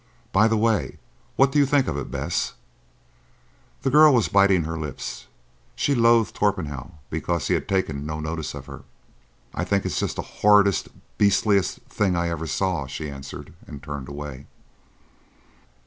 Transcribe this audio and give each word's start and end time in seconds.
—By 0.31 0.47
the 0.47 0.57
way, 0.57 0.97
what 1.35 1.51
do 1.51 1.59
you 1.59 1.65
think 1.67 1.87
of 1.87 1.95
it, 1.95 2.09
Bess?" 2.09 2.53
The 3.83 3.91
girl 3.91 4.11
was 4.15 4.29
biting 4.29 4.63
her 4.63 4.75
lips. 4.79 5.27
She 5.75 5.93
loathed 5.93 6.33
Torpenhow 6.33 6.93
because 7.11 7.49
he 7.49 7.53
had 7.53 7.67
taken 7.69 8.03
no 8.03 8.19
notice 8.19 8.55
of 8.55 8.65
her. 8.65 8.81
"I 9.53 9.63
think 9.63 9.85
it's 9.85 9.99
just 9.99 10.15
the 10.15 10.23
horridest, 10.23 10.89
beastliest 11.19 11.81
thing 11.81 12.15
I 12.15 12.29
ever 12.29 12.47
saw," 12.47 12.87
she 12.87 13.11
answered, 13.11 13.53
and 13.67 13.83
turned 13.83 14.09
away. 14.09 14.47